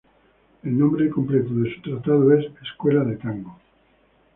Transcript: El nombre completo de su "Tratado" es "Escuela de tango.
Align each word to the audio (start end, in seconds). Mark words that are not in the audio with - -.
El 0.63 0.79
nombre 0.79 1.11
completo 1.11 1.53
de 1.53 1.75
su 1.75 1.81
"Tratado" 1.83 2.33
es 2.33 2.47
"Escuela 2.63 3.03
de 3.03 3.17
tango. 3.17 3.55